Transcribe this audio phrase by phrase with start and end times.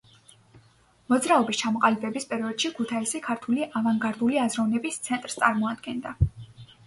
[1.11, 6.15] მოძრაობის ჩამოყალიბების პერიოდში ქუთაისი ქართული ავანგარდული აზროვნების ცენტრს წარმოადგენდა.